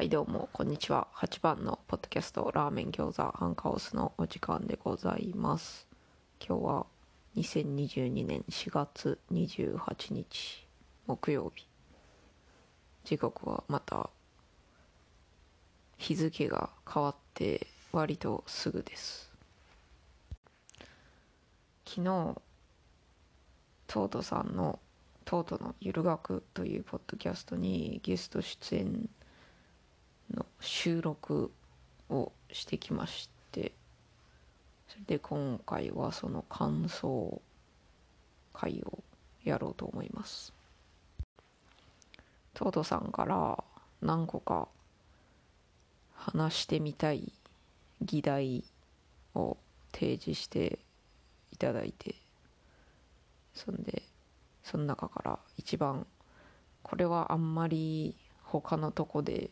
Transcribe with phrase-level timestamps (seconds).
[0.00, 1.08] はいどうもこんにちは。
[1.14, 5.86] 8番のポッドキャストラーメン餃子ハンカオスのお時間でございます。
[6.42, 6.86] 今日は
[7.36, 10.66] 2022年4月28日
[11.06, 11.66] 木曜日。
[13.04, 14.08] 時刻はまた
[15.98, 19.30] 日付が変わって割とすぐです。
[21.84, 22.36] 昨日
[23.86, 24.78] トートさんの
[25.26, 29.10] トートのゆる学というポッドキャストにゲスト出演
[30.34, 31.50] の収録
[32.08, 33.72] をしてきまして
[34.88, 37.40] それで今回はその感想
[38.52, 38.98] 会を
[39.44, 40.52] やろうと思います。
[42.54, 43.62] トートさんから
[44.02, 44.68] 何個か
[46.14, 47.32] 話してみたい
[48.02, 48.64] 議題
[49.34, 49.56] を
[49.92, 50.78] 提示して
[51.52, 52.14] いただいて
[53.54, 54.02] そんで
[54.62, 56.06] その中から一番
[56.82, 59.50] これはあんまり他のとこで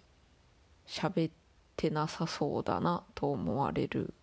[0.89, 1.33] 喋っ
[1.77, 4.15] てなさそうだなと思われる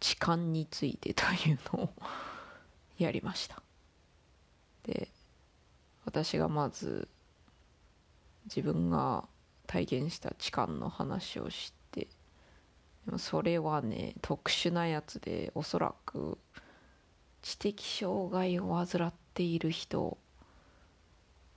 [0.00, 1.90] 痴漢についてというのを
[2.98, 3.62] やりました。
[4.82, 5.08] で
[6.04, 7.08] 私がまず
[8.44, 9.24] 自分が
[9.66, 12.08] 体験した痴漢の話をして
[13.06, 16.36] でもそれはね特殊なやつでおそらく
[17.40, 20.18] 知的障害を患っている人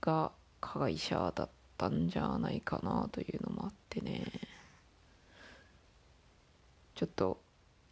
[0.00, 1.48] が加害者だっ
[1.78, 4.24] たんじゃないかなというのもあってね。
[6.94, 7.40] ちょっと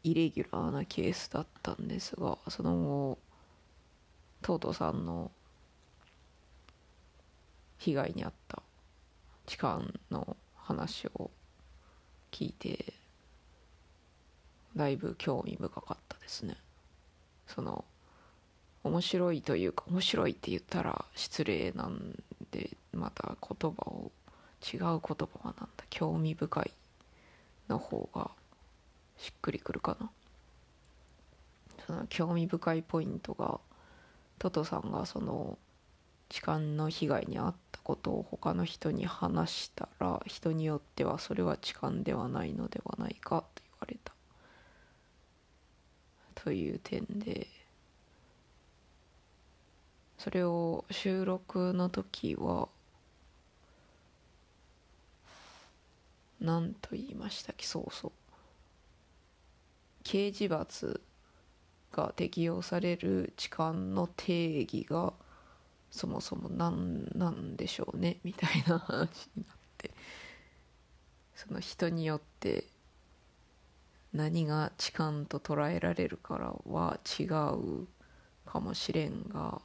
[0.03, 3.19] イレギュラーなケースだったんですがその後
[4.43, 5.31] トートさんの
[7.79, 8.63] 被害に遭った
[9.47, 11.31] 痴漢の話を
[12.33, 12.95] 聞いて
[14.75, 16.57] だいぶ興味深かったですね。
[17.47, 17.85] その
[18.83, 24.11] 面白いというか面白いって言ったら失礼なんでまた言葉を
[24.63, 24.99] 違う言葉は
[25.45, 25.85] なんだ。
[25.91, 26.73] 興味深い
[27.69, 28.31] の方が
[29.17, 30.11] しっくりくるかな。
[31.87, 33.61] その興味深いポイントが
[34.39, 35.59] トトさんがその
[36.29, 44.13] 痴漢の被害に遭ったことを他の人に話したら人によってはそれは痴漢ではないのではないかと言われた。
[46.35, 47.47] という点で
[50.19, 52.69] それを収録の時は
[56.41, 57.67] 何と言いましたっけ？
[57.67, 58.13] そうそう。
[60.05, 61.01] 刑事罰
[61.93, 65.13] が適用される痴漢の定義が
[65.91, 68.19] そもそも何なんでしょうね？
[68.23, 69.91] みたいな話になって。
[71.35, 72.65] その人によって
[74.15, 77.87] 何が痴漢と捉えられるからは違う
[78.47, 79.61] かもしれんが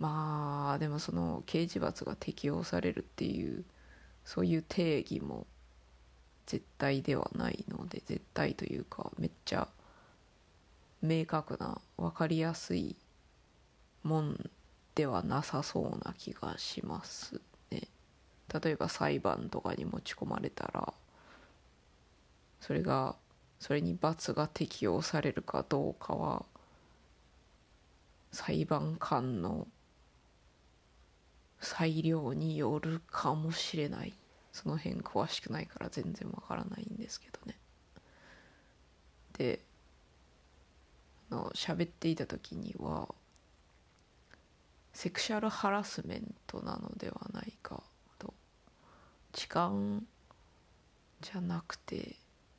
[0.00, 3.64] まあでもその刑事罰が適用されるっていう
[4.26, 5.46] そういう定義も
[6.46, 9.68] 絶対ではないので絶対というかめっちゃ
[11.00, 12.96] 明確な分かりやすい
[14.02, 14.50] もん
[14.96, 17.82] ではなさそうな気がしますね。
[18.62, 20.92] 例えば裁判とかに持ち込まれたら
[22.60, 23.14] それが
[23.60, 26.44] それに罰が適用されるかどうかは
[28.32, 29.66] 裁判官の
[31.60, 34.12] 裁量によるかもしれない。
[34.52, 37.58] その辺詳しくないから全然わからないんですけどね。
[39.36, 39.60] で
[41.30, 43.08] の喋っていた時には
[44.92, 47.82] セクシャルハラスメントなのではないか
[48.18, 48.32] と。
[49.32, 49.70] 痴漢
[51.20, 52.16] じゃなくて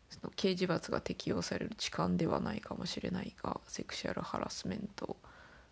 [0.09, 5.17] その刑事罰が適用される痴漢ではないかもしれないがセクシャルハラスメント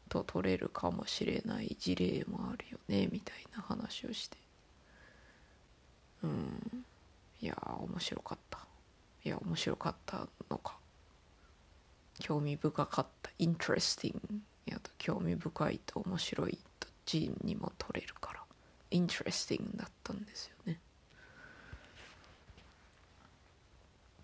[0.09, 4.37] と取れるかもしれない事例もあるよねみたいな話をして。
[6.23, 6.85] うん。
[7.41, 8.59] いや面白かった。
[9.23, 10.77] いや面白かったのか。
[12.19, 13.31] 興味深かった。
[13.37, 18.41] interesting やと興味深いと面白いどっちにも取れるから。
[18.91, 20.79] interesting だったんですよね。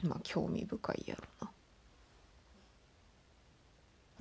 [0.03, 1.51] まあ興味深いやろな。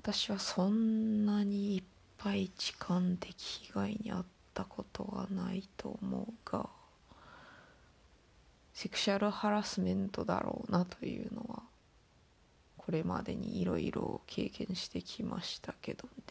[0.02, 1.82] 私はそんなにいっ
[2.16, 3.34] ぱい痴漢的
[3.68, 4.24] 被害に遭っ
[4.54, 6.70] たことはないと思うが
[8.72, 11.62] セクシャルハラスメントだろうなというのは
[12.78, 16.22] これまでにいろいろ経験してきましたけどね。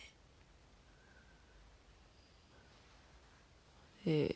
[4.04, 4.36] で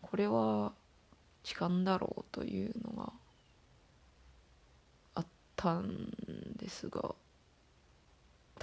[0.00, 0.72] これは
[1.44, 3.12] 痴漢だろうというのが
[5.14, 6.10] あったん
[6.56, 7.14] ですが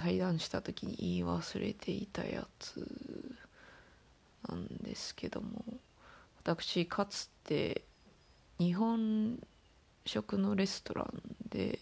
[0.00, 2.86] 対談した時に言い忘れていたやつ
[4.48, 5.62] なんですけども
[6.42, 7.82] 私かつて
[8.58, 9.38] 日本
[10.06, 11.20] 食のレストラン
[11.50, 11.78] で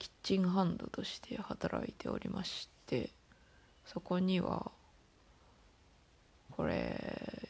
[0.00, 3.10] キッチンハンドとして働いておりまして
[3.84, 4.72] そこには
[6.50, 7.48] これ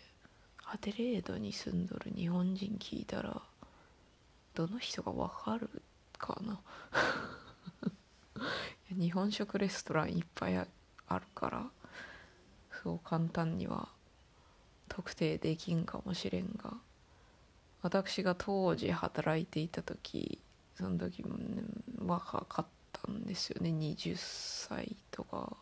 [0.67, 3.41] アデレードに住んどる日本人聞いたら
[4.55, 5.71] どの人がわかる
[6.19, 6.61] かな？
[8.91, 10.65] 日本食レストランいっぱいあ
[11.19, 11.67] るから
[12.83, 13.89] そう簡単には
[14.89, 16.75] 特定できんかもしれんが
[17.83, 20.39] 私が当時働いていた時
[20.77, 21.63] その時も、ね、
[22.05, 23.71] 若かったんですよね。
[23.71, 25.57] 20歳とか。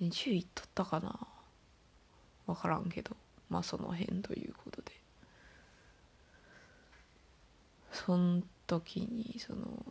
[0.00, 1.26] 20いっとったかな。
[2.46, 3.16] 分からんけど。
[3.50, 4.92] まあその辺ということで。
[7.90, 9.84] そん時にその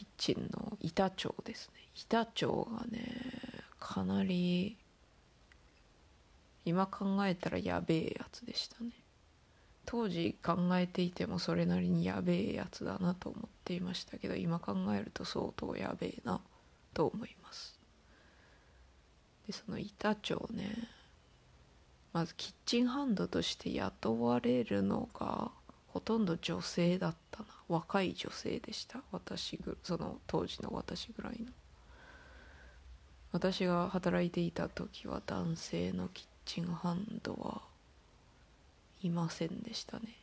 [0.00, 1.80] キッチンの板長ですね。
[1.94, 3.04] 板長がね
[3.78, 4.78] かなり
[6.64, 8.92] 今考えたらやべえやつでしたね。
[9.84, 16.40] 当時考えていてもそれなりにやべえやつだなと思っていましたけど今考えると相当やべえな
[16.94, 17.78] と思います。
[19.46, 20.88] でその板長ね
[22.14, 25.50] まずキッチンハンドとして雇われるのが
[25.88, 27.59] ほとんど女性だったな。
[27.70, 29.00] 若い女性でした。
[29.12, 31.52] 私ぐその当時の私ぐらいの。
[33.32, 37.62] 私が働いていた時は男性のキッチンハンドは
[39.02, 40.16] いませんでしたね。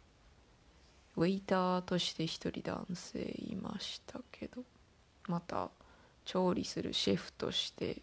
[1.16, 4.62] ウェイターとして一人男性いましたけど
[5.28, 5.70] また
[6.26, 8.02] 調理するシェフとして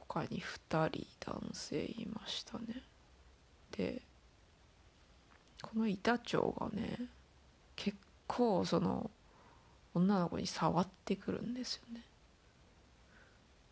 [0.00, 2.82] 他に2人男性いましたね。
[3.70, 4.02] で
[5.62, 6.98] この板長がね
[7.76, 9.10] 結構その
[9.94, 12.02] 女の子に触ってくるんですよね。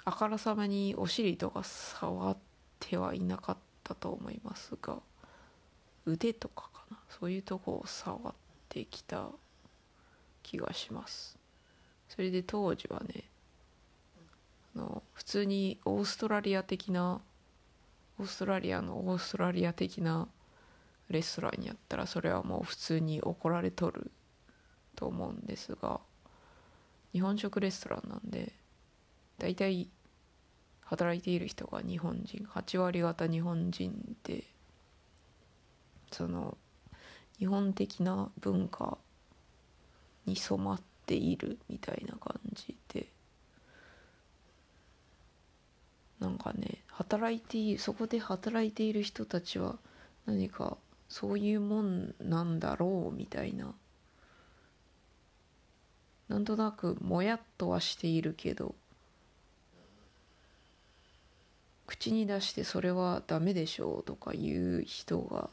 [0.05, 2.37] あからさまにお尻とか触っ
[2.81, 4.99] てはいなかったと思いますが
[6.07, 6.99] 腕とかかな？
[7.09, 8.35] そういうとこを触っ
[8.69, 9.29] てきた
[10.43, 11.39] 気がします。
[12.09, 13.25] それで当時はね
[14.75, 17.21] あの普通にオーストラリア的な
[18.19, 20.27] オーストラリアのオーストラリア的な
[21.12, 24.11] レストランにやったらそれはもう普通に怒られとる
[24.97, 26.00] と思うんですが
[27.12, 28.53] 日本食レストランなんで
[29.38, 29.88] 大体
[30.82, 34.44] 働いている人が日本人8割方日本人で
[36.11, 36.56] その
[37.38, 38.99] 日本的な文化
[40.26, 43.06] に染まっているみたいな感じで
[46.20, 49.76] なんかね働いているそこで働いている人たちは
[50.26, 50.76] 何か
[51.12, 53.75] そういうもんなんだろうみたいな。
[56.31, 58.75] なんとなくもやっとはしているけど
[61.87, 65.50] 口に出してそれはダメでしょうとか言う人が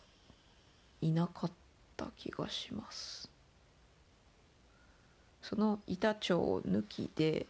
[1.02, 1.52] いなかっ
[1.98, 3.30] た気がします。
[5.42, 7.46] その板長抜きで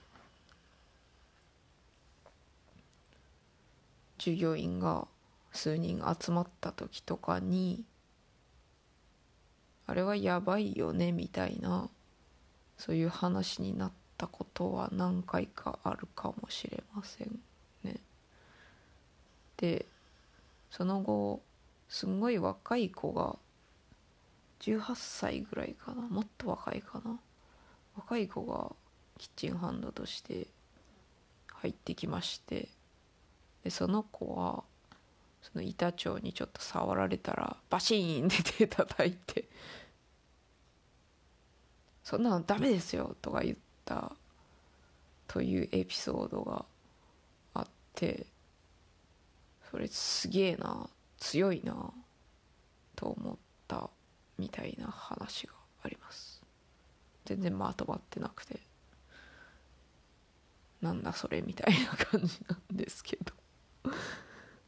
[4.17, 5.07] 従業員が
[5.53, 7.83] 数人集まった時とかに
[9.89, 11.89] あれはやばいよねみたいな
[12.77, 17.39] そういう話になったことは何回かあるかもしれません
[17.83, 17.95] ね。
[19.57, 19.87] で
[20.69, 21.41] その後
[21.89, 23.35] すんごい若い子が
[24.59, 27.19] 18歳ぐらいかなもっと若いかな
[27.95, 28.75] 若い子が
[29.17, 30.45] キッチンハンドとして
[31.47, 32.69] 入ってきまして
[33.63, 34.63] でその子は
[35.41, 39.49] その板長にちょっと触られたらバシーンって手叩いて
[42.03, 44.15] 「そんなのダメですよ」とか言った
[45.27, 46.65] というエピソードが
[47.53, 48.27] あって
[49.71, 51.93] それすげえな強いな
[52.95, 53.89] と思った
[54.37, 55.53] みたいな話が
[55.83, 56.41] あります。
[57.25, 58.59] 全然まとまってなくて
[60.81, 63.91] なんだそれみたいな感じなんですけど。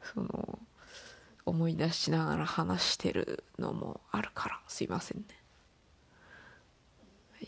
[0.02, 0.58] その
[1.44, 5.24] 思い出しながら話してるのもあるからすいませんね。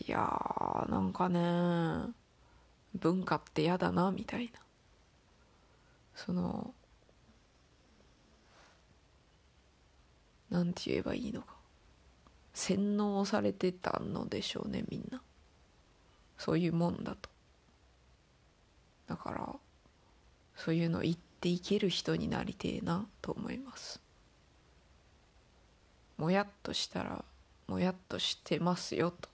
[0.07, 2.13] いやーなんかね
[2.93, 4.59] 文化って嫌だなみたいな。
[6.15, 6.73] その
[10.49, 11.55] なんて言えばいいのか。
[12.53, 15.21] 洗脳されてたのでしょうねみんな。
[16.37, 17.29] そういうもんだと。
[19.07, 19.55] だから
[20.55, 21.11] そういうの言
[21.45, 24.01] っていける人になりてえなと思います。
[26.17, 27.23] もやっとしたら
[27.67, 29.29] もやっとしてますよと。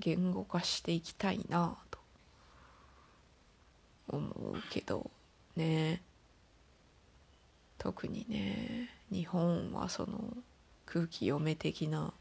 [0.00, 1.98] 言語化していきたいなと。
[4.08, 5.10] 思うけど
[5.56, 6.02] ね。
[7.78, 10.36] 特にね日本はその
[10.84, 12.12] 空気読め的な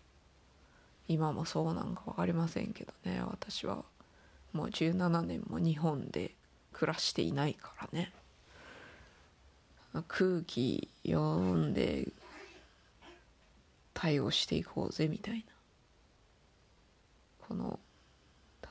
[1.09, 3.83] 今もそうなんか分かりませんけどね私は
[4.53, 6.35] もう17年も日本で
[6.71, 8.13] 暮らしていないからね。
[10.07, 12.11] 空気読んで
[13.93, 15.53] 対応していこうぜみたいな。
[17.47, 17.79] この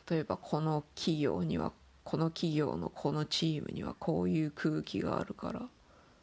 [0.09, 1.73] 例えばこの企業には
[2.05, 5.69] この企業のこのチームにはこういう空気があるから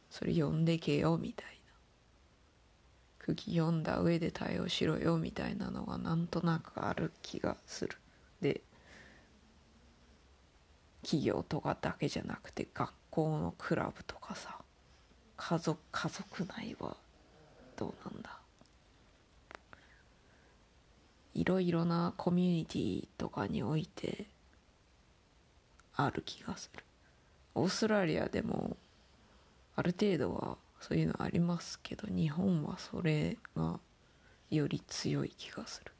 [0.10, 1.52] それ読んでけよみたいな。
[3.20, 7.98] 空気読んだ上で対応しろよみたいなのがなんとなくある気がする。
[8.42, 8.62] で
[11.04, 14.58] 企業とかだけじゃなくて学校のクラブとかさ
[15.38, 16.96] 家族家族内は
[17.76, 18.40] どうなんだ？
[21.34, 24.26] いろいろなコミュニティとかにおいて
[25.96, 26.84] ある気がする。
[27.54, 28.78] オーストラリアでも
[29.76, 33.80] ある程度はそういうのありますけど日本はそれが
[34.50, 35.92] より強い気がする。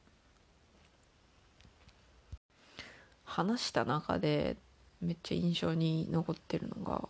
[3.24, 4.56] 話した中で
[5.02, 7.08] めっちゃ印象に残ってるのが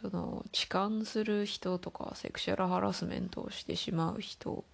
[0.00, 4.64] その痴漢する人とかセクシャルハラスメントをしてしまう人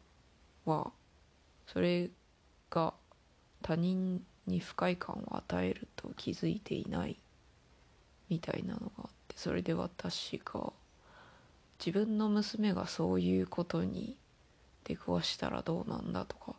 [0.65, 0.91] は
[1.67, 2.11] それ
[2.71, 2.93] が
[3.63, 7.17] 他人に不快感を与えると気づいていない
[8.29, 10.73] みたいなのがあってそれで私が
[11.79, 14.17] 自分の娘がそういうことに
[14.85, 16.55] 出くわしたらどうなんだとか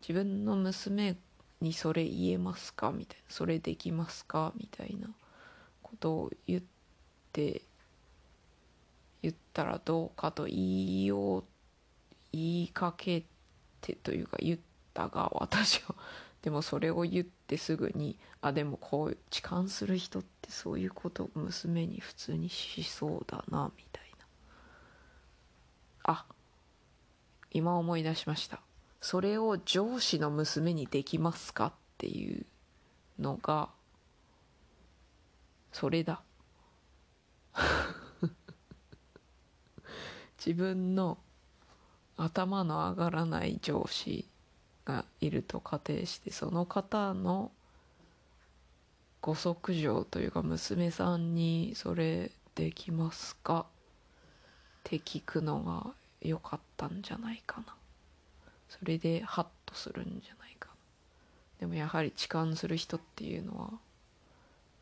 [0.00, 1.16] 自分の娘
[1.60, 2.92] にそれ言えますか？
[2.92, 4.52] みたいなそれできますか？
[4.56, 5.08] みたいな
[5.82, 6.62] ことを言っ
[7.32, 7.62] て
[9.28, 11.44] 言ったらどうかと言いよう
[12.32, 13.24] 言いかけ
[13.80, 14.58] てというか言っ
[14.94, 15.94] たが私は。
[16.42, 24.26] でもそれを言ってすぐにあでもこう痴漢する人ってそういうことを娘に普通にしそうだなみたいな
[26.04, 26.24] あ
[27.50, 28.60] 今思い出しました
[29.00, 32.46] それを上司の娘にできますかっていう
[33.18, 33.68] のが
[35.72, 36.22] それだ
[40.38, 41.18] 自分の
[42.16, 44.24] 頭の上がらない上司
[44.84, 47.50] がいると仮定してその方の
[49.20, 53.60] ご息女というか娘さんにそれできますか？
[53.60, 53.64] っ
[54.84, 55.92] て聞くのが
[56.22, 57.74] 良かったんじゃないかな。
[58.68, 60.74] それでハッとするんじゃないかな。
[61.60, 63.70] でもやはり痴漢する人っていうのは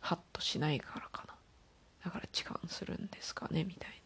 [0.00, 1.34] ハッとしないからかな。
[2.04, 3.64] だから痴漢するんですかね？
[3.64, 3.90] みたい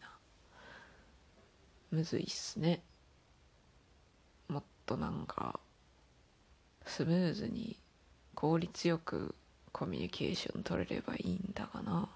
[1.91, 2.81] むずいっすね。
[4.47, 5.59] もっとなんか
[6.85, 7.77] スムーズに
[8.33, 9.35] 効率よく
[9.73, 12.09] コミュニケーション取れればいいんだがな。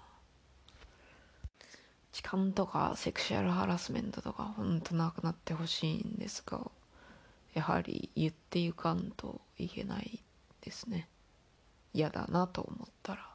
[2.12, 6.70] 痴漢とかセクシャルハラスメントとかほんとなくなってほしいんですが
[7.52, 10.24] やはり言っていかんといけない
[10.62, 11.08] ですね。
[11.92, 13.28] 嫌だなと思ったら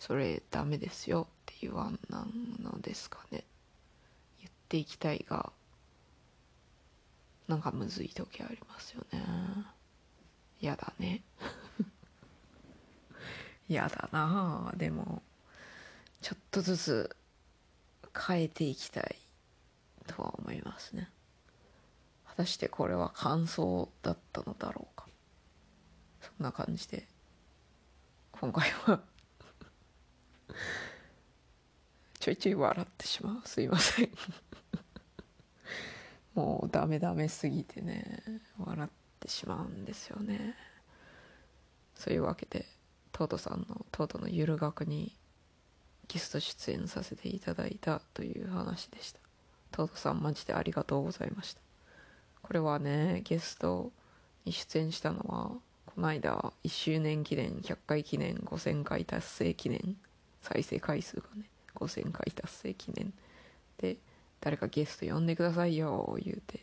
[0.00, 3.44] それダメですよって言わんなんのですかね。
[4.72, 5.52] っていきたいが
[7.46, 9.22] なんかむずい時ありますよね。
[10.62, 11.22] 嫌だね。
[13.68, 15.22] 嫌だなでも
[16.22, 17.16] ちょっとずつ
[18.26, 19.18] 変えていきたい
[20.06, 21.12] とは思いますね。
[22.24, 25.06] 果たしてこれは感想だったのだろうか。
[26.22, 27.06] そんな感じで
[28.30, 29.02] 今回は
[32.18, 33.46] ちょいちょい笑ってしまう。
[33.46, 34.08] すいません。
[36.34, 38.22] もうダメダメすぎてね
[38.58, 40.54] 笑ってしまうんですよね。
[41.94, 42.66] そういうわけで
[43.12, 45.14] トートさんのトートのゆる学に
[46.08, 49.20] ゲスト出演させていただいたという話でした。
[49.70, 51.60] トートさんマジでありがとうございました。
[52.42, 53.92] これはねゲスト
[54.44, 55.52] に出演したのは
[55.86, 59.96] この間1周年記念100回記念5000回達成記念
[60.40, 63.12] 再生回数がね5000回達成記念
[63.78, 63.98] で
[64.42, 66.60] 誰かゲスト呼んでくださいよ言うて。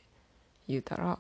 [0.68, 1.18] 言うたら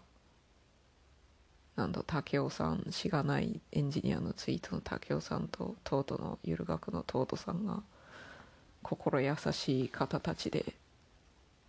[1.76, 7.82] なんと武雄さんしがないエンジニアのツイートの武雄さんとトートのゆる学のトートさんが
[8.84, 10.76] 心優しい方たちで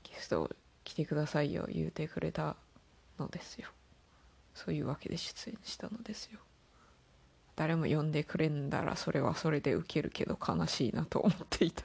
[0.02, 0.50] ゲスト
[0.84, 2.56] 来てくださいよ言うてくれた
[3.18, 3.68] のですよ。
[4.54, 6.40] そういうわけで出演したのですよ。
[7.56, 11.84] 誰も呼んでくれんだらそれはそれでウケるけど悲しいなと思っていた。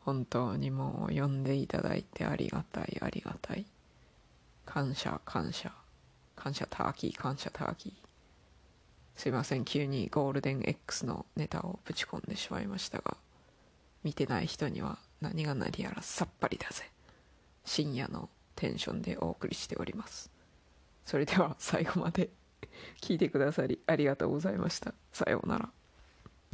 [0.00, 3.66] 本当にもう呼んでいただいてありがたいありがたい。
[4.64, 5.72] 感謝感謝。
[6.36, 7.92] 感謝ターキー感謝ターキー
[9.14, 13.18] すいません急にゴールデン X のネタをぶち込んでしまいましたが
[14.02, 16.84] 見てない人には何が何やらさっぱりだぜ。
[17.66, 20.30] 深夜のテンションでお送りしております。
[21.04, 22.30] それでは最後まで
[23.02, 24.94] 聞いてくださりありがとうございました。
[25.12, 25.68] さようなら。